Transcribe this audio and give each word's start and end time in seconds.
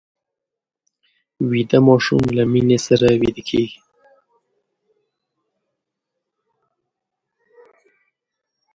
ویده 1.49 1.79
ماشوم 1.87 2.23
له 2.37 2.43
مینې 2.51 2.77
سره 2.87 3.07
ویده 3.21 3.41
کېږي 3.49 3.79